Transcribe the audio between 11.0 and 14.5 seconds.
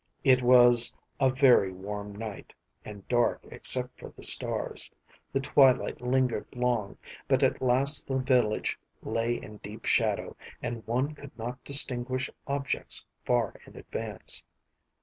could not distinguish objects far in advance.